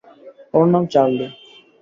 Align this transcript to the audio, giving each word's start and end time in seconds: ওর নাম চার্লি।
ওর 0.53 0.65
নাম 0.71 0.83
চার্লি। 0.93 1.27